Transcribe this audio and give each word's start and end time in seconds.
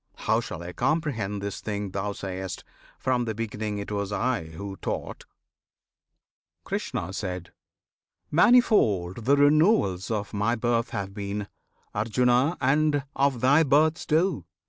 How 0.15 0.39
shall 0.39 0.63
I 0.63 0.73
comprehend 0.73 1.43
this 1.43 1.61
thing 1.61 1.91
thou 1.91 2.11
sayest, 2.13 2.63
"From 2.97 3.25
the 3.25 3.35
beginning 3.35 3.77
it 3.77 3.91
was 3.91 4.11
I 4.11 4.45
who 4.45 4.75
taught?" 4.77 5.25
Krishna. 6.63 7.11
Manifold 8.31 9.25
the 9.25 9.37
renewals 9.37 10.09
of 10.09 10.33
my 10.33 10.55
birth 10.55 10.89
Have 10.89 11.13
been, 11.13 11.47
Arjuna! 11.93 12.57
and 12.59 13.03
of 13.15 13.41
thy 13.41 13.61
births, 13.61 14.07
too! 14.07 14.47